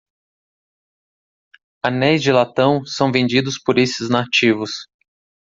[1.83, 4.87] Anéis de latão são vendidos por esses nativos.